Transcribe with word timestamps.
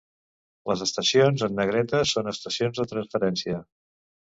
Les 0.71 0.81
estacions 0.85 1.43
en 1.49 1.53
negreta 1.59 2.01
són 2.15 2.33
estacions 2.33 2.83
de 2.83 2.89
transferència. 2.95 3.63